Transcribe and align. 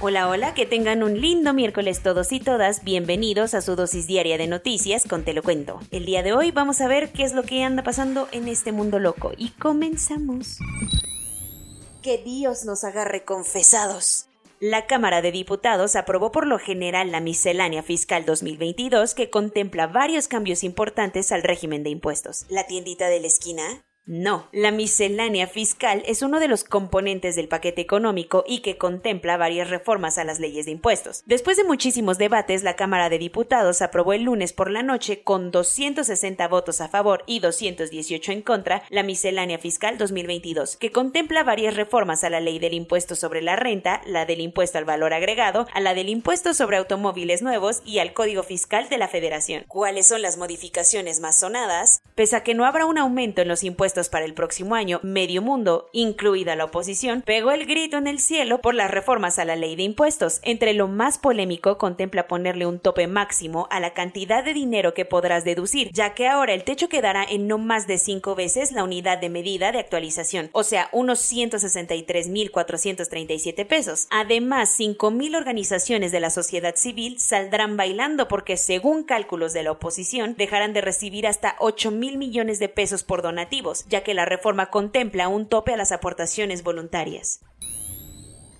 Hola, 0.00 0.28
hola, 0.28 0.54
que 0.54 0.64
tengan 0.64 1.02
un 1.02 1.20
lindo 1.20 1.52
miércoles 1.52 2.04
todos 2.04 2.30
y 2.30 2.38
todas. 2.38 2.84
Bienvenidos 2.84 3.52
a 3.54 3.60
su 3.60 3.74
dosis 3.74 4.06
diaria 4.06 4.38
de 4.38 4.46
noticias 4.46 5.04
con 5.08 5.24
Te 5.24 5.32
lo 5.32 5.42
cuento. 5.42 5.80
El 5.90 6.06
día 6.06 6.22
de 6.22 6.32
hoy 6.32 6.52
vamos 6.52 6.80
a 6.80 6.86
ver 6.86 7.10
qué 7.10 7.24
es 7.24 7.32
lo 7.32 7.42
que 7.42 7.64
anda 7.64 7.82
pasando 7.82 8.28
en 8.30 8.46
este 8.46 8.70
mundo 8.70 9.00
loco 9.00 9.32
y 9.36 9.48
comenzamos. 9.50 10.58
Que 12.00 12.18
Dios 12.18 12.64
nos 12.64 12.84
agarre 12.84 13.24
confesados. 13.24 14.28
La 14.60 14.86
Cámara 14.86 15.20
de 15.20 15.32
Diputados 15.32 15.96
aprobó 15.96 16.30
por 16.30 16.46
lo 16.46 16.60
general 16.60 17.10
la 17.10 17.18
miscelánea 17.18 17.82
fiscal 17.82 18.24
2022 18.24 19.16
que 19.16 19.30
contempla 19.30 19.88
varios 19.88 20.28
cambios 20.28 20.62
importantes 20.62 21.32
al 21.32 21.42
régimen 21.42 21.82
de 21.82 21.90
impuestos. 21.90 22.46
La 22.48 22.68
tiendita 22.68 23.08
de 23.08 23.18
la 23.18 23.26
esquina, 23.26 23.84
no, 24.08 24.48
la 24.52 24.70
miscelánea 24.70 25.46
fiscal 25.46 26.02
es 26.06 26.22
uno 26.22 26.40
de 26.40 26.48
los 26.48 26.64
componentes 26.64 27.36
del 27.36 27.46
paquete 27.46 27.82
económico 27.82 28.42
y 28.46 28.60
que 28.60 28.78
contempla 28.78 29.36
varias 29.36 29.68
reformas 29.68 30.16
a 30.16 30.24
las 30.24 30.40
leyes 30.40 30.64
de 30.64 30.70
impuestos. 30.70 31.22
Después 31.26 31.58
de 31.58 31.64
muchísimos 31.64 32.16
debates, 32.16 32.62
la 32.62 32.74
Cámara 32.74 33.10
de 33.10 33.18
Diputados 33.18 33.82
aprobó 33.82 34.14
el 34.14 34.22
lunes 34.22 34.54
por 34.54 34.70
la 34.70 34.82
noche 34.82 35.20
con 35.20 35.50
260 35.50 36.48
votos 36.48 36.80
a 36.80 36.88
favor 36.88 37.22
y 37.26 37.40
218 37.40 38.32
en 38.32 38.40
contra 38.40 38.82
la 38.88 39.02
miscelánea 39.02 39.58
fiscal 39.58 39.98
2022, 39.98 40.78
que 40.78 40.90
contempla 40.90 41.44
varias 41.44 41.76
reformas 41.76 42.24
a 42.24 42.30
la 42.30 42.40
ley 42.40 42.58
del 42.58 42.72
impuesto 42.72 43.14
sobre 43.14 43.42
la 43.42 43.56
renta, 43.56 44.00
la 44.06 44.24
del 44.24 44.40
impuesto 44.40 44.78
al 44.78 44.86
valor 44.86 45.12
agregado, 45.12 45.66
a 45.74 45.80
la 45.80 45.92
del 45.92 46.08
impuesto 46.08 46.54
sobre 46.54 46.78
automóviles 46.78 47.42
nuevos 47.42 47.82
y 47.84 47.98
al 47.98 48.14
Código 48.14 48.42
Fiscal 48.42 48.88
de 48.88 48.96
la 48.96 49.08
Federación. 49.08 49.66
¿Cuáles 49.68 50.08
son 50.08 50.22
las 50.22 50.38
modificaciones 50.38 51.20
más 51.20 51.38
sonadas? 51.38 52.00
Pese 52.14 52.36
a 52.36 52.42
que 52.42 52.54
no 52.54 52.64
habrá 52.64 52.86
un 52.86 52.96
aumento 52.96 53.42
en 53.42 53.48
los 53.48 53.64
impuestos 53.64 53.97
para 54.08 54.24
el 54.24 54.34
próximo 54.34 54.76
año, 54.76 55.00
medio 55.02 55.42
mundo, 55.42 55.88
incluida 55.92 56.54
la 56.54 56.66
oposición, 56.66 57.22
pegó 57.22 57.50
el 57.50 57.66
grito 57.66 57.96
en 57.96 58.06
el 58.06 58.20
cielo 58.20 58.60
por 58.60 58.76
las 58.76 58.92
reformas 58.92 59.40
a 59.40 59.44
la 59.44 59.56
ley 59.56 59.74
de 59.74 59.82
impuestos. 59.82 60.38
Entre 60.44 60.74
lo 60.74 60.86
más 60.86 61.18
polémico 61.18 61.76
contempla 61.76 62.28
ponerle 62.28 62.66
un 62.66 62.78
tope 62.78 63.08
máximo 63.08 63.66
a 63.70 63.80
la 63.80 63.94
cantidad 63.94 64.44
de 64.44 64.54
dinero 64.54 64.94
que 64.94 65.04
podrás 65.04 65.44
deducir, 65.44 65.90
ya 65.92 66.14
que 66.14 66.28
ahora 66.28 66.54
el 66.54 66.62
techo 66.62 66.88
quedará 66.88 67.24
en 67.24 67.48
no 67.48 67.58
más 67.58 67.88
de 67.88 67.98
cinco 67.98 68.36
veces 68.36 68.70
la 68.70 68.84
unidad 68.84 69.18
de 69.18 69.30
medida 69.30 69.72
de 69.72 69.80
actualización, 69.80 70.50
o 70.52 70.62
sea, 70.62 70.88
unos 70.92 71.18
163.437 71.32 73.66
pesos. 73.66 74.06
Además, 74.10 74.78
5.000 74.78 75.36
organizaciones 75.36 76.12
de 76.12 76.20
la 76.20 76.30
sociedad 76.30 76.76
civil 76.76 77.18
saldrán 77.18 77.76
bailando 77.76 78.28
porque, 78.28 78.56
según 78.56 79.02
cálculos 79.02 79.52
de 79.52 79.64
la 79.64 79.72
oposición, 79.72 80.36
dejarán 80.36 80.72
de 80.72 80.82
recibir 80.82 81.26
hasta 81.26 81.56
8 81.58 81.90
mil 81.90 82.18
millones 82.18 82.58
de 82.58 82.68
pesos 82.68 83.04
por 83.04 83.22
donativos, 83.22 83.87
ya 83.88 84.02
que 84.02 84.14
la 84.14 84.24
reforma 84.24 84.70
contempla 84.70 85.28
un 85.28 85.48
tope 85.48 85.74
a 85.74 85.76
las 85.76 85.92
aportaciones 85.92 86.62
voluntarias. 86.62 87.40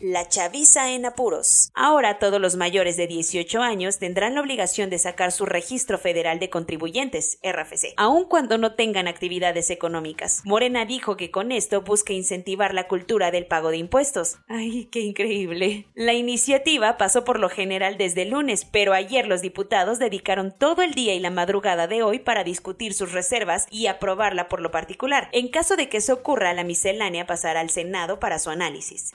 La 0.01 0.29
chaviza 0.29 0.93
en 0.93 1.07
apuros. 1.07 1.73
Ahora 1.75 2.21
todos 2.21 2.41
los 2.41 2.55
mayores 2.55 2.97
de 2.97 3.09
18 3.09 3.61
años 3.61 3.99
tendrán 3.99 4.37
la 4.37 4.41
obligación 4.41 4.91
de 4.91 4.99
sacar 5.01 5.33
su 5.33 5.45
registro 5.45 5.99
federal 5.99 6.39
de 6.39 6.51
contribuyentes, 6.51 7.41
RFC, 7.43 7.95
aun 7.97 8.27
cuando 8.27 8.59
no 8.59 8.77
tengan 8.77 9.09
actividades 9.09 9.71
económicas. 9.71 10.43
Morena 10.45 10.85
dijo 10.85 11.17
que 11.17 11.33
con 11.33 11.51
esto 11.51 11.83
busca 11.83 12.13
incentivar 12.13 12.75
la 12.75 12.87
cultura 12.87 13.33
del 13.33 13.47
pago 13.47 13.71
de 13.71 13.79
impuestos. 13.79 14.37
¡Ay, 14.47 14.85
qué 14.85 15.01
increíble! 15.01 15.89
La 15.97 16.13
iniciativa 16.13 16.97
pasó 16.97 17.25
por 17.25 17.41
lo 17.41 17.49
general 17.49 17.99
desde 17.99 18.23
el 18.23 18.31
lunes, 18.31 18.65
pero 18.65 18.93
ayer 18.93 19.27
los 19.27 19.43
diputados 19.43 19.99
dedicaron 19.99 20.55
todo 20.57 20.83
el 20.83 20.95
día 20.95 21.15
y 21.15 21.19
la 21.19 21.31
madrugada 21.31 21.89
de 21.89 22.05
hoy 22.05 22.21
para 22.21 22.45
discutir 22.45 22.95
sus 22.95 23.11
reservas 23.11 23.67
y 23.69 23.89
aprobarla 23.89 24.49
por 24.49 24.61
lo 24.61 24.71
particular. 24.71 25.29
En 25.33 25.49
caso 25.49 25.75
de 25.75 25.89
que 25.89 25.97
eso 25.97 26.15
ocurra, 26.15 26.55
la 26.55 26.63
miscelánea 26.63 27.27
pasará 27.27 27.59
al 27.59 27.71
Senado 27.71 28.21
para 28.21 28.39
su 28.39 28.51
análisis 28.51 29.15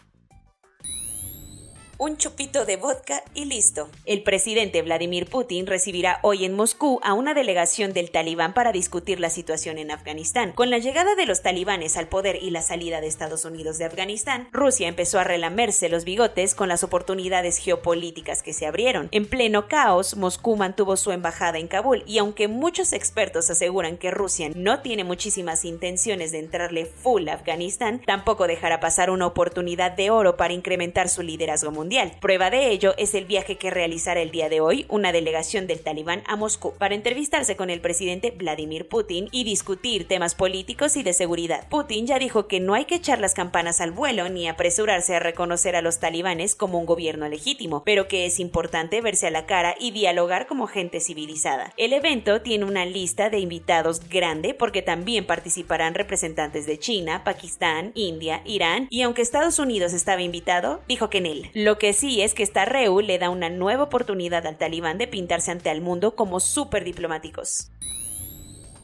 un 2.03 2.17
chupito 2.17 2.65
de 2.65 2.75
vodka 2.75 3.23
y 3.33 3.45
listo. 3.45 3.87
El 4.03 4.23
presidente 4.23 4.81
Vladimir 4.81 5.25
Putin 5.25 5.65
recibirá 5.65 6.19
hoy 6.21 6.43
en 6.43 6.53
Moscú 6.53 6.99
a 7.01 7.13
una 7.13 7.33
delegación 7.33 7.93
del 7.93 8.11
talibán 8.11 8.53
para 8.53 8.73
discutir 8.73 9.21
la 9.21 9.29
situación 9.29 9.77
en 9.77 9.89
Afganistán. 9.89 10.51
Con 10.51 10.69
la 10.69 10.79
llegada 10.79 11.15
de 11.15 11.25
los 11.25 11.41
talibanes 11.41 11.95
al 11.95 12.09
poder 12.09 12.39
y 12.43 12.49
la 12.49 12.61
salida 12.61 12.99
de 12.99 13.07
Estados 13.07 13.45
Unidos 13.45 13.77
de 13.77 13.85
Afganistán, 13.85 14.49
Rusia 14.51 14.89
empezó 14.89 15.17
a 15.17 15.23
relamerse 15.23 15.87
los 15.87 16.03
bigotes 16.03 16.55
con 16.55 16.67
las 16.67 16.83
oportunidades 16.83 17.57
geopolíticas 17.57 18.43
que 18.43 18.51
se 18.51 18.65
abrieron. 18.65 19.07
En 19.11 19.25
pleno 19.25 19.69
caos, 19.69 20.17
Moscú 20.17 20.57
mantuvo 20.57 20.97
su 20.97 21.13
embajada 21.13 21.57
en 21.57 21.69
Kabul 21.69 22.03
y 22.05 22.17
aunque 22.17 22.49
muchos 22.49 22.91
expertos 22.91 23.49
aseguran 23.49 23.95
que 23.95 24.11
Rusia 24.11 24.51
no 24.53 24.81
tiene 24.81 25.05
muchísimas 25.05 25.63
intenciones 25.63 26.33
de 26.33 26.39
entrarle 26.39 26.85
full 26.85 27.29
a 27.29 27.35
Afganistán, 27.35 28.01
tampoco 28.05 28.45
dejará 28.45 28.81
pasar 28.81 29.09
una 29.09 29.25
oportunidad 29.25 29.93
de 29.93 30.09
oro 30.09 30.35
para 30.35 30.51
incrementar 30.51 31.07
su 31.07 31.21
liderazgo 31.21 31.71
mundial. 31.71 31.92
Prueba 32.19 32.49
de 32.49 32.71
ello 32.71 32.95
es 32.97 33.13
el 33.13 33.25
viaje 33.25 33.57
que 33.57 33.69
realizará 33.69 34.19
el 34.19 34.31
día 34.31 34.49
de 34.49 34.61
hoy 34.61 34.87
una 34.89 35.11
delegación 35.11 35.67
del 35.67 35.81
talibán 35.81 36.23
a 36.25 36.35
Moscú 36.35 36.73
para 36.79 36.95
entrevistarse 36.95 37.55
con 37.55 37.69
el 37.69 37.81
presidente 37.81 38.31
Vladimir 38.31 38.87
Putin 38.87 39.29
y 39.31 39.43
discutir 39.43 40.07
temas 40.07 40.33
políticos 40.33 40.97
y 40.97 41.03
de 41.03 41.13
seguridad. 41.13 41.67
Putin 41.69 42.07
ya 42.07 42.17
dijo 42.17 42.47
que 42.47 42.59
no 42.59 42.73
hay 42.73 42.85
que 42.85 42.95
echar 42.95 43.19
las 43.19 43.35
campanas 43.35 43.79
al 43.79 43.91
vuelo 43.91 44.27
ni 44.27 44.47
apresurarse 44.47 45.13
a 45.13 45.19
reconocer 45.19 45.75
a 45.75 45.83
los 45.83 45.99
talibanes 45.99 46.55
como 46.55 46.79
un 46.79 46.87
gobierno 46.87 47.27
legítimo, 47.27 47.83
pero 47.83 48.07
que 48.07 48.25
es 48.25 48.39
importante 48.39 48.99
verse 48.99 49.27
a 49.27 49.31
la 49.31 49.45
cara 49.45 49.75
y 49.79 49.91
dialogar 49.91 50.47
como 50.47 50.65
gente 50.65 50.99
civilizada. 50.99 51.73
El 51.77 51.93
evento 51.93 52.41
tiene 52.41 52.65
una 52.65 52.85
lista 52.85 53.29
de 53.29 53.37
invitados 53.37 54.09
grande 54.09 54.55
porque 54.55 54.81
también 54.81 55.27
participarán 55.27 55.93
representantes 55.93 56.65
de 56.65 56.79
China, 56.79 57.23
Pakistán, 57.23 57.91
India, 57.93 58.41
Irán 58.45 58.87
y 58.89 59.03
aunque 59.03 59.21
Estados 59.21 59.59
Unidos 59.59 59.93
estaba 59.93 60.23
invitado, 60.23 60.81
dijo 60.87 61.11
que 61.11 61.19
en 61.19 61.27
él. 61.27 61.51
Lo 61.53 61.77
que 61.83 61.91
sí 61.91 62.21
es 62.21 62.33
que 62.33 62.43
esta 62.43 62.63
REU 62.63 63.01
le 63.01 63.19
da 63.19 63.29
una 63.29 63.49
nueva 63.49 63.83
oportunidad 63.83 64.47
al 64.47 64.57
talibán 64.57 64.97
de 64.97 65.05
pintarse 65.05 65.51
ante 65.51 65.69
el 65.69 65.81
mundo 65.81 66.15
como 66.15 66.39
súper 66.39 66.85
diplomáticos. 66.85 67.71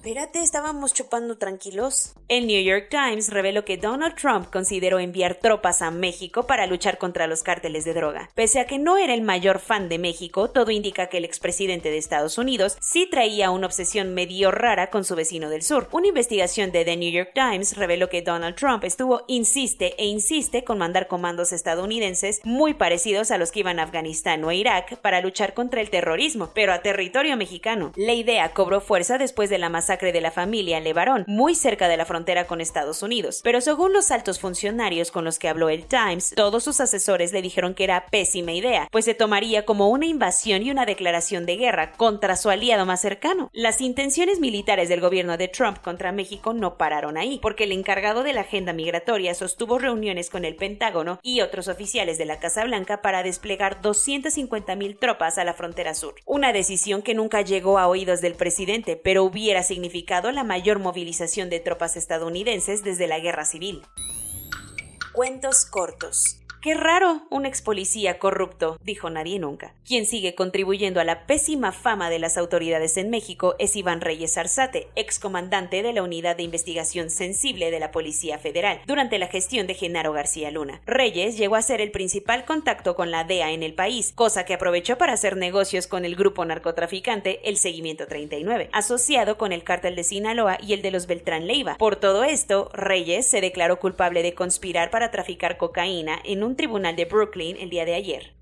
Espérate, 0.01 0.39
estábamos 0.39 0.93
chupando 0.93 1.37
tranquilos. 1.37 2.13
El 2.29 2.47
New 2.47 2.63
York 2.63 2.87
Times 2.89 3.27
reveló 3.33 3.65
que 3.65 3.75
Donald 3.75 4.15
Trump 4.15 4.49
consideró 4.49 4.97
enviar 4.97 5.35
tropas 5.35 5.81
a 5.81 5.91
México 5.91 6.47
para 6.47 6.67
luchar 6.67 6.97
contra 6.97 7.27
los 7.27 7.43
cárteles 7.43 7.83
de 7.83 7.93
droga. 7.93 8.29
Pese 8.33 8.61
a 8.61 8.65
que 8.65 8.79
no 8.79 8.97
era 8.97 9.13
el 9.13 9.23
mayor 9.23 9.59
fan 9.59 9.89
de 9.89 9.99
México, 9.99 10.51
todo 10.51 10.71
indica 10.71 11.07
que 11.07 11.17
el 11.17 11.25
expresidente 11.25 11.91
de 11.91 11.97
Estados 11.97 12.37
Unidos 12.37 12.77
sí 12.79 13.09
traía 13.11 13.51
una 13.51 13.65
obsesión 13.65 14.13
medio 14.13 14.51
rara 14.51 14.89
con 14.89 15.03
su 15.03 15.17
vecino 15.17 15.49
del 15.49 15.63
sur. 15.63 15.89
Una 15.91 16.07
investigación 16.07 16.71
de 16.71 16.85
The 16.85 16.95
New 16.95 17.11
York 17.11 17.31
Times 17.35 17.75
reveló 17.75 18.07
que 18.07 18.21
Donald 18.21 18.55
Trump 18.55 18.85
estuvo 18.85 19.25
insiste 19.27 19.95
e 19.97 20.05
insiste 20.05 20.63
con 20.63 20.77
mandar 20.77 21.09
comandos 21.09 21.51
estadounidenses 21.51 22.39
muy 22.45 22.73
parecidos 22.73 23.31
a 23.31 23.37
los 23.37 23.51
que 23.51 23.59
iban 23.59 23.79
a 23.79 23.83
Afganistán 23.83 24.45
o 24.45 24.53
Irak 24.53 24.95
para 25.01 25.19
luchar 25.19 25.53
contra 25.53 25.81
el 25.81 25.89
terrorismo, 25.89 26.51
pero 26.55 26.71
a 26.71 26.81
territorio 26.81 27.35
mexicano. 27.35 27.91
La 27.97 28.13
idea 28.13 28.53
cobró 28.53 28.79
fuerza 28.79 29.17
después 29.17 29.49
de 29.49 29.57
la 29.57 29.67
masacre 29.67 29.88
de 29.97 30.21
la 30.21 30.29
familia 30.29 30.79
Levarón, 30.79 31.23
muy 31.27 31.55
cerca 31.55 31.87
de 31.87 31.97
la 31.97 32.05
frontera 32.05 32.45
con 32.45 32.61
Estados 32.61 33.01
Unidos. 33.01 33.41
Pero 33.43 33.59
según 33.59 33.91
los 33.91 34.11
altos 34.11 34.39
funcionarios 34.39 35.09
con 35.09 35.25
los 35.25 35.39
que 35.39 35.49
habló 35.49 35.69
el 35.69 35.85
Times, 35.85 36.33
todos 36.35 36.63
sus 36.63 36.79
asesores 36.79 37.33
le 37.33 37.41
dijeron 37.41 37.73
que 37.73 37.85
era 37.85 38.05
pésima 38.05 38.51
idea, 38.51 38.87
pues 38.91 39.05
se 39.05 39.15
tomaría 39.15 39.65
como 39.65 39.89
una 39.89 40.05
invasión 40.05 40.61
y 40.61 40.69
una 40.69 40.85
declaración 40.85 41.47
de 41.47 41.57
guerra 41.57 41.93
contra 41.93 42.35
su 42.35 42.51
aliado 42.51 42.85
más 42.85 43.01
cercano. 43.01 43.49
Las 43.51 43.81
intenciones 43.81 44.39
militares 44.39 44.89
del 44.89 45.01
gobierno 45.01 45.37
de 45.37 45.47
Trump 45.47 45.79
contra 45.81 46.11
México 46.11 46.53
no 46.53 46.77
pararon 46.77 47.17
ahí, 47.17 47.39
porque 47.41 47.63
el 47.63 47.71
encargado 47.71 48.21
de 48.21 48.33
la 48.33 48.41
agenda 48.41 48.73
migratoria 48.73 49.33
sostuvo 49.33 49.79
reuniones 49.79 50.29
con 50.29 50.45
el 50.45 50.55
Pentágono 50.55 51.19
y 51.23 51.41
otros 51.41 51.67
oficiales 51.67 52.19
de 52.19 52.25
la 52.25 52.39
Casa 52.39 52.63
Blanca 52.63 53.01
para 53.01 53.23
desplegar 53.23 53.81
250 53.81 54.75
mil 54.75 54.97
tropas 54.97 55.39
a 55.39 55.43
la 55.43 55.55
frontera 55.55 55.95
sur. 55.95 56.13
Una 56.25 56.53
decisión 56.53 57.01
que 57.01 57.15
nunca 57.15 57.41
llegó 57.41 57.79
a 57.79 57.87
oídos 57.87 58.21
del 58.21 58.35
presidente, 58.35 58.95
pero 58.95 59.23
hubiera 59.23 59.63
significado 59.63 59.78
significado 59.79 60.33
la 60.33 60.43
mayor 60.43 60.79
movilización 60.79 61.49
de 61.49 61.61
tropas 61.61 61.95
estadounidenses 61.95 62.83
desde 62.83 63.07
la 63.07 63.19
Guerra 63.19 63.45
Civil. 63.45 63.81
Cuentos 65.13 65.65
cortos. 65.65 66.38
Qué 66.61 66.73
raro, 66.73 67.21
un 67.29 67.45
ex 67.45 67.61
policía 67.61 68.19
corrupto, 68.19 68.77
dijo 68.83 69.09
nadie 69.09 69.39
nunca. 69.39 69.73
Quien 69.87 70.05
sigue 70.05 70.35
contribuyendo 70.35 70.99
a 70.99 71.05
la 71.05 71.25
pésima 71.25 71.71
fama 71.71 72.09
de 72.09 72.19
las 72.19 72.37
autoridades 72.37 72.97
en 72.97 73.09
México 73.09 73.55
es 73.59 73.77
Iván 73.77 74.01
Reyes 74.01 74.37
Arzate, 74.37 74.89
excomandante 74.97 75.81
de 75.83 75.93
la 75.93 76.03
Unidad 76.03 76.35
de 76.35 76.43
Investigación 76.43 77.11
Sensible 77.11 77.71
de 77.71 77.79
la 77.79 77.91
Policía 77.91 78.39
Federal, 78.39 78.81
durante 78.85 79.19
la 79.19 79.27
gestión 79.27 79.67
de 79.67 79.73
Genaro 79.73 80.11
García 80.11 80.51
Luna. 80.51 80.81
Reyes 80.85 81.37
llegó 81.37 81.55
a 81.55 81.61
ser 81.61 81.79
el 81.79 81.91
principal 81.91 82.43
contacto 82.43 82.93
con 82.93 83.09
la 83.09 83.23
DEA 83.23 83.51
en 83.51 83.63
el 83.63 83.73
país, 83.73 84.11
cosa 84.11 84.43
que 84.43 84.55
aprovechó 84.55 84.97
para 84.97 85.13
hacer 85.13 85.37
negocios 85.37 85.87
con 85.87 86.03
el 86.03 86.17
grupo 86.17 86.43
narcotraficante 86.43 87.39
El 87.47 87.55
Seguimiento 87.55 88.05
39, 88.05 88.69
asociado 88.73 89.37
con 89.37 89.53
el 89.53 89.63
cártel 89.63 89.95
de 89.95 90.03
Sinaloa 90.03 90.57
y 90.61 90.73
el 90.73 90.81
de 90.81 90.91
los 90.91 91.07
Beltrán 91.07 91.47
Leiva. 91.47 91.77
Por 91.77 91.95
todo 91.95 92.25
esto, 92.25 92.69
Reyes 92.73 93.29
se 93.29 93.39
declaró 93.39 93.79
culpable 93.79 94.23
de 94.23 94.33
conspirar 94.33 94.91
para 94.91 95.09
traficar 95.09 95.55
cocaína 95.55 96.19
en 96.25 96.43
un 96.43 96.48
un 96.49 96.55
tribunal 96.55 96.95
de 96.95 97.05
Brooklyn 97.05 97.57
el 97.59 97.69
día 97.69 97.85
de 97.85 97.93
ayer. 97.93 98.33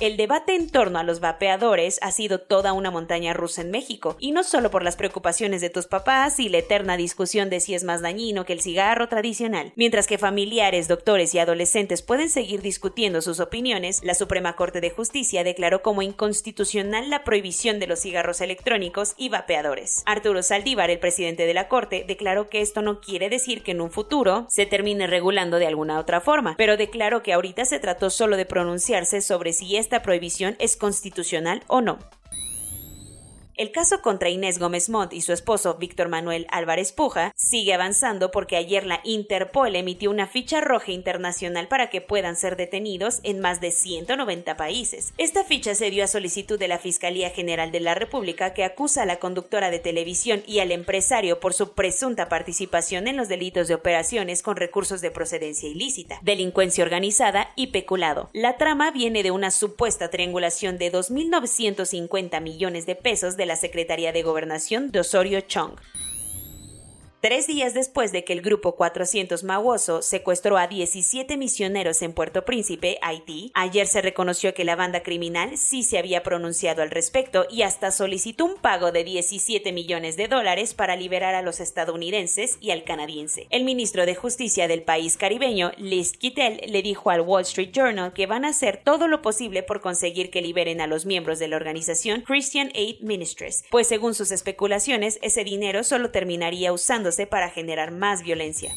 El 0.00 0.16
debate 0.16 0.54
en 0.54 0.70
torno 0.70 1.00
a 1.00 1.02
los 1.02 1.18
vapeadores 1.18 1.98
ha 2.02 2.12
sido 2.12 2.38
toda 2.38 2.72
una 2.72 2.92
montaña 2.92 3.32
rusa 3.32 3.62
en 3.62 3.72
México, 3.72 4.16
y 4.20 4.30
no 4.30 4.44
solo 4.44 4.70
por 4.70 4.84
las 4.84 4.94
preocupaciones 4.94 5.60
de 5.60 5.70
tus 5.70 5.88
papás 5.88 6.38
y 6.38 6.48
la 6.48 6.58
eterna 6.58 6.96
discusión 6.96 7.50
de 7.50 7.58
si 7.58 7.74
es 7.74 7.82
más 7.82 8.00
dañino 8.00 8.44
que 8.44 8.52
el 8.52 8.60
cigarro 8.60 9.08
tradicional. 9.08 9.72
Mientras 9.74 10.06
que 10.06 10.16
familiares, 10.16 10.86
doctores 10.86 11.34
y 11.34 11.40
adolescentes 11.40 12.02
pueden 12.02 12.30
seguir 12.30 12.62
discutiendo 12.62 13.20
sus 13.22 13.40
opiniones, 13.40 14.00
la 14.04 14.14
Suprema 14.14 14.54
Corte 14.54 14.80
de 14.80 14.90
Justicia 14.90 15.42
declaró 15.42 15.82
como 15.82 16.02
inconstitucional 16.02 17.10
la 17.10 17.24
prohibición 17.24 17.80
de 17.80 17.88
los 17.88 17.98
cigarros 17.98 18.40
electrónicos 18.40 19.14
y 19.16 19.30
vapeadores. 19.30 20.04
Arturo 20.06 20.44
Saldívar, 20.44 20.90
el 20.90 21.00
presidente 21.00 21.44
de 21.44 21.54
la 21.54 21.66
Corte, 21.66 22.04
declaró 22.06 22.48
que 22.48 22.60
esto 22.60 22.82
no 22.82 23.00
quiere 23.00 23.30
decir 23.30 23.64
que 23.64 23.72
en 23.72 23.80
un 23.80 23.90
futuro 23.90 24.46
se 24.48 24.64
termine 24.64 25.08
regulando 25.08 25.58
de 25.58 25.66
alguna 25.66 25.98
otra 25.98 26.20
forma, 26.20 26.54
pero 26.56 26.76
declaró 26.76 27.24
que 27.24 27.32
ahorita 27.32 27.64
se 27.64 27.80
trató 27.80 28.10
solo 28.10 28.36
de 28.36 28.46
pronunciarse 28.46 29.22
sobre 29.22 29.52
si 29.52 29.76
es 29.76 29.87
esta 29.88 30.02
prohibición 30.02 30.54
es 30.58 30.76
constitucional 30.76 31.62
o 31.66 31.80
no. 31.80 31.98
El 33.58 33.72
caso 33.72 34.02
contra 34.02 34.28
Inés 34.28 34.60
Gómez 34.60 34.88
Montt 34.88 35.12
y 35.12 35.20
su 35.20 35.32
esposo 35.32 35.74
Víctor 35.74 36.08
Manuel 36.08 36.46
Álvarez 36.52 36.92
Puja 36.92 37.32
sigue 37.34 37.74
avanzando 37.74 38.30
porque 38.30 38.54
ayer 38.54 38.86
la 38.86 39.00
Interpol 39.02 39.74
emitió 39.74 40.12
una 40.12 40.28
ficha 40.28 40.60
roja 40.60 40.92
internacional 40.92 41.66
para 41.66 41.90
que 41.90 42.00
puedan 42.00 42.36
ser 42.36 42.54
detenidos 42.54 43.18
en 43.24 43.40
más 43.40 43.60
de 43.60 43.72
190 43.72 44.56
países. 44.56 45.12
Esta 45.18 45.42
ficha 45.42 45.74
se 45.74 45.90
dio 45.90 46.04
a 46.04 46.06
solicitud 46.06 46.56
de 46.56 46.68
la 46.68 46.78
Fiscalía 46.78 47.30
General 47.30 47.72
de 47.72 47.80
la 47.80 47.96
República 47.96 48.54
que 48.54 48.62
acusa 48.62 49.02
a 49.02 49.06
la 49.06 49.18
conductora 49.18 49.72
de 49.72 49.80
televisión 49.80 50.44
y 50.46 50.60
al 50.60 50.70
empresario 50.70 51.40
por 51.40 51.52
su 51.52 51.72
presunta 51.72 52.28
participación 52.28 53.08
en 53.08 53.16
los 53.16 53.26
delitos 53.26 53.66
de 53.66 53.74
operaciones 53.74 54.44
con 54.44 54.54
recursos 54.54 55.00
de 55.00 55.10
procedencia 55.10 55.68
ilícita, 55.68 56.20
delincuencia 56.22 56.84
organizada 56.84 57.50
y 57.56 57.72
peculado. 57.72 58.30
La 58.32 58.56
trama 58.56 58.92
viene 58.92 59.24
de 59.24 59.32
una 59.32 59.50
supuesta 59.50 60.10
triangulación 60.10 60.78
de 60.78 60.92
2.950 60.92 62.40
millones 62.40 62.86
de 62.86 62.94
pesos 62.94 63.36
de 63.36 63.47
la 63.48 63.56
Secretaría 63.56 64.12
de 64.12 64.22
Gobernación 64.22 64.92
de 64.92 65.00
Osorio 65.00 65.40
Chong. 65.40 65.72
Tres 67.20 67.48
días 67.48 67.74
después 67.74 68.12
de 68.12 68.22
que 68.22 68.32
el 68.32 68.42
grupo 68.42 68.76
400 68.76 69.42
Mawoso 69.42 70.02
secuestró 70.02 70.56
a 70.56 70.68
17 70.68 71.36
misioneros 71.36 72.00
en 72.02 72.12
Puerto 72.12 72.44
Príncipe, 72.44 72.96
Haití, 73.02 73.50
ayer 73.54 73.88
se 73.88 74.00
reconoció 74.00 74.54
que 74.54 74.62
la 74.62 74.76
banda 74.76 75.02
criminal 75.02 75.58
sí 75.58 75.82
se 75.82 75.98
había 75.98 76.22
pronunciado 76.22 76.80
al 76.80 76.92
respecto 76.92 77.44
y 77.50 77.62
hasta 77.62 77.90
solicitó 77.90 78.44
un 78.44 78.54
pago 78.54 78.92
de 78.92 79.02
17 79.02 79.72
millones 79.72 80.16
de 80.16 80.28
dólares 80.28 80.74
para 80.74 80.94
liberar 80.94 81.34
a 81.34 81.42
los 81.42 81.58
estadounidenses 81.58 82.56
y 82.60 82.70
al 82.70 82.84
canadiense. 82.84 83.48
El 83.50 83.64
ministro 83.64 84.06
de 84.06 84.14
Justicia 84.14 84.68
del 84.68 84.84
país 84.84 85.16
caribeño, 85.16 85.72
Liz 85.76 86.12
Kittel, 86.12 86.60
le 86.68 86.82
dijo 86.82 87.10
al 87.10 87.22
Wall 87.22 87.42
Street 87.42 87.72
Journal 87.72 88.12
que 88.12 88.28
van 88.28 88.44
a 88.44 88.50
hacer 88.50 88.80
todo 88.84 89.08
lo 89.08 89.22
posible 89.22 89.64
por 89.64 89.80
conseguir 89.80 90.30
que 90.30 90.40
liberen 90.40 90.80
a 90.80 90.86
los 90.86 91.04
miembros 91.04 91.40
de 91.40 91.48
la 91.48 91.56
organización 91.56 92.20
Christian 92.20 92.70
Aid 92.76 93.00
Ministries, 93.00 93.64
pues 93.72 93.88
según 93.88 94.14
sus 94.14 94.30
especulaciones, 94.30 95.18
ese 95.20 95.42
dinero 95.42 95.82
solo 95.82 96.12
terminaría 96.12 96.72
usando 96.72 97.07
para 97.26 97.50
generar 97.50 97.90
más 97.90 98.22
violencia. 98.22 98.74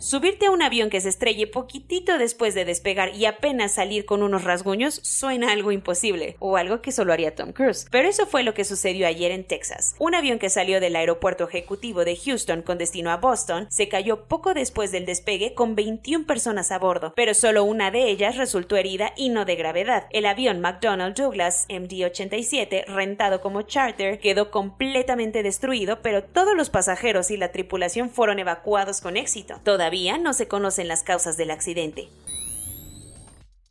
Subirte 0.00 0.46
a 0.46 0.50
un 0.50 0.62
avión 0.62 0.88
que 0.88 1.02
se 1.02 1.10
estrelle 1.10 1.46
poquitito 1.46 2.16
después 2.16 2.54
de 2.54 2.64
despegar 2.64 3.14
y 3.14 3.26
apenas 3.26 3.72
salir 3.72 4.06
con 4.06 4.22
unos 4.22 4.44
rasguños 4.44 4.94
suena 5.02 5.52
algo 5.52 5.72
imposible, 5.72 6.36
o 6.38 6.56
algo 6.56 6.80
que 6.80 6.90
solo 6.90 7.12
haría 7.12 7.34
Tom 7.34 7.52
Cruise. 7.52 7.86
Pero 7.90 8.08
eso 8.08 8.26
fue 8.26 8.42
lo 8.42 8.54
que 8.54 8.64
sucedió 8.64 9.06
ayer 9.06 9.30
en 9.30 9.44
Texas. 9.44 9.96
Un 9.98 10.14
avión 10.14 10.38
que 10.38 10.48
salió 10.48 10.80
del 10.80 10.96
aeropuerto 10.96 11.46
ejecutivo 11.46 12.06
de 12.06 12.16
Houston 12.16 12.62
con 12.62 12.78
destino 12.78 13.10
a 13.10 13.18
Boston 13.18 13.66
se 13.68 13.90
cayó 13.90 14.24
poco 14.24 14.54
después 14.54 14.90
del 14.90 15.04
despegue 15.04 15.52
con 15.52 15.74
21 15.74 16.24
personas 16.24 16.72
a 16.72 16.78
bordo, 16.78 17.12
pero 17.14 17.34
solo 17.34 17.64
una 17.64 17.90
de 17.90 18.08
ellas 18.08 18.38
resultó 18.38 18.78
herida 18.78 19.12
y 19.18 19.28
no 19.28 19.44
de 19.44 19.56
gravedad. 19.56 20.06
El 20.12 20.24
avión 20.24 20.62
McDonnell 20.62 21.12
Douglas 21.12 21.66
MD-87, 21.68 22.86
rentado 22.86 23.42
como 23.42 23.60
charter, 23.62 24.18
quedó 24.18 24.50
completamente 24.50 25.42
destruido, 25.42 26.00
pero 26.00 26.24
todos 26.24 26.56
los 26.56 26.70
pasajeros 26.70 27.30
y 27.30 27.36
la 27.36 27.52
tripulación 27.52 28.08
fueron 28.08 28.38
evacuados 28.38 29.02
con 29.02 29.18
éxito. 29.18 29.60
Todavía 29.90 30.18
no 30.18 30.34
se 30.34 30.46
conocen 30.46 30.86
las 30.86 31.02
causas 31.02 31.36
del 31.36 31.50
accidente. 31.50 32.08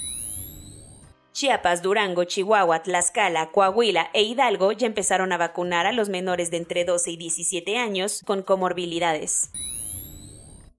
Chiapas, 1.32 1.82
Durango, 1.82 2.25
Chihuahua, 2.25 2.82
Tlaxcala, 2.82 3.50
Coahuila 3.50 4.11
e 4.14 4.23
Hidalgo 4.23 4.73
ya 4.73 4.87
empezaron 4.87 5.32
a 5.32 5.38
vacunar 5.38 5.87
a 5.87 5.93
los 5.93 6.08
menores 6.08 6.50
de 6.50 6.57
entre 6.57 6.85
12 6.85 7.11
y 7.11 7.16
17 7.16 7.76
años 7.76 8.23
con 8.25 8.42
comorbilidades. 8.42 9.50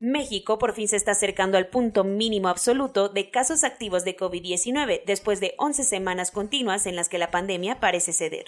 México 0.04 0.58
por 0.58 0.74
fin 0.74 0.90
se 0.90 0.98
está 0.98 1.12
acercando 1.12 1.58
al 1.58 1.68
punto 1.68 2.04
mínimo 2.04 2.50
absoluto 2.50 3.08
de 3.08 3.32
casos 3.32 3.64
activos 3.64 4.04
de 4.04 4.18
COVID-19 4.18 5.06
después 5.06 5.40
de 5.40 5.56
11 5.58 5.86
semanas 5.86 6.30
continuas 6.30 6.86
en 6.88 6.98
las 6.98 7.08
que 7.08 7.18
la 7.18 7.32
pandemia 7.32 7.80
parece 7.80 8.12
ceder. 8.12 8.48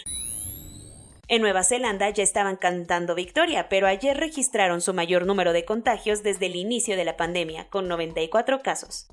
En 1.29 1.41
Nueva 1.41 1.63
Zelanda 1.63 2.09
ya 2.09 2.23
estaban 2.23 2.57
cantando 2.57 3.15
victoria, 3.15 3.69
pero 3.69 3.87
ayer 3.87 4.17
registraron 4.17 4.81
su 4.81 4.93
mayor 4.93 5.25
número 5.25 5.53
de 5.53 5.63
contagios 5.63 6.23
desde 6.23 6.47
el 6.47 6.57
inicio 6.57 6.97
de 6.97 7.05
la 7.05 7.15
pandemia, 7.15 7.69
con 7.69 7.87
94 7.87 8.61
casos. 8.61 9.07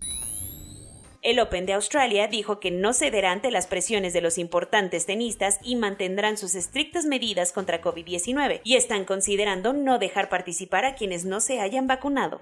El 1.22 1.38
Open 1.38 1.66
de 1.66 1.74
Australia 1.74 2.26
dijo 2.26 2.58
que 2.58 2.72
no 2.72 2.92
cederá 2.92 3.30
ante 3.30 3.52
las 3.52 3.68
presiones 3.68 4.12
de 4.12 4.20
los 4.20 4.38
importantes 4.38 5.06
tenistas 5.06 5.60
y 5.62 5.76
mantendrán 5.76 6.36
sus 6.36 6.56
estrictas 6.56 7.04
medidas 7.06 7.52
contra 7.52 7.80
COVID-19 7.80 8.60
y 8.64 8.74
están 8.74 9.04
considerando 9.04 9.72
no 9.72 10.00
dejar 10.00 10.28
participar 10.28 10.84
a 10.84 10.96
quienes 10.96 11.24
no 11.24 11.38
se 11.38 11.60
hayan 11.60 11.86
vacunado. 11.86 12.40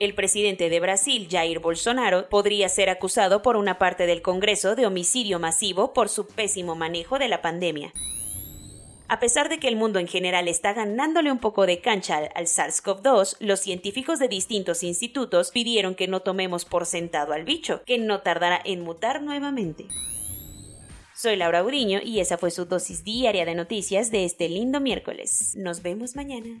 El 0.00 0.16
presidente 0.16 0.68
de 0.68 0.80
Brasil, 0.80 1.28
Jair 1.30 1.60
Bolsonaro, 1.60 2.28
podría 2.28 2.68
ser 2.68 2.90
acusado 2.90 3.40
por 3.40 3.54
una 3.54 3.78
parte 3.78 4.06
del 4.06 4.20
Congreso 4.20 4.74
de 4.74 4.86
homicidio 4.86 5.38
masivo 5.38 5.92
por 5.92 6.08
su 6.08 6.26
pésimo 6.26 6.74
manejo 6.74 7.20
de 7.20 7.28
la 7.28 7.40
pandemia. 7.40 7.92
A 9.14 9.20
pesar 9.20 9.48
de 9.48 9.60
que 9.60 9.68
el 9.68 9.76
mundo 9.76 10.00
en 10.00 10.08
general 10.08 10.48
está 10.48 10.72
ganándole 10.72 11.30
un 11.30 11.38
poco 11.38 11.66
de 11.66 11.80
cancha 11.80 12.16
al 12.34 12.46
SARS-CoV-2, 12.46 13.36
los 13.38 13.60
científicos 13.60 14.18
de 14.18 14.26
distintos 14.26 14.82
institutos 14.82 15.52
pidieron 15.52 15.94
que 15.94 16.08
no 16.08 16.18
tomemos 16.18 16.64
por 16.64 16.84
sentado 16.84 17.32
al 17.32 17.44
bicho, 17.44 17.84
que 17.86 17.96
no 17.96 18.22
tardará 18.22 18.60
en 18.64 18.80
mutar 18.80 19.22
nuevamente. 19.22 19.86
Soy 21.14 21.36
Laura 21.36 21.62
Uriño 21.62 22.00
y 22.02 22.18
esa 22.18 22.38
fue 22.38 22.50
su 22.50 22.64
dosis 22.64 23.04
diaria 23.04 23.44
de 23.44 23.54
noticias 23.54 24.10
de 24.10 24.24
este 24.24 24.48
lindo 24.48 24.80
miércoles. 24.80 25.54
Nos 25.54 25.80
vemos 25.80 26.16
mañana. 26.16 26.60